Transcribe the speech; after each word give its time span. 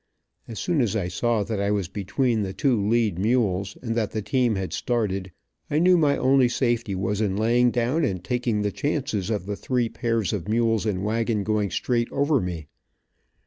As 0.47 0.57
soon 0.57 0.81
as 0.81 0.95
I 0.95 1.07
saw 1.09 1.43
that 1.43 1.59
I 1.59 1.69
was 1.69 1.87
between 1.87 2.41
the 2.41 2.53
two 2.53 2.83
lead 2.89 3.19
mules, 3.19 3.77
and 3.83 3.93
that 3.93 4.09
the 4.09 4.23
team 4.23 4.55
had 4.55 4.73
started, 4.73 5.31
I 5.69 5.77
knew 5.77 5.95
my 5.95 6.17
only 6.17 6.49
safety 6.49 6.95
was 6.95 7.21
in 7.21 7.37
laying 7.37 7.69
down 7.69 8.03
and 8.03 8.23
taking 8.23 8.63
the 8.63 8.71
chances 8.71 9.29
of 9.29 9.45
the 9.45 9.55
three 9.55 9.89
pairs 9.89 10.33
of 10.33 10.47
mules 10.47 10.87
and 10.87 11.03
wagon 11.03 11.43
going 11.43 11.69
straight 11.69 12.11
over 12.11 12.41
me. 12.41 12.65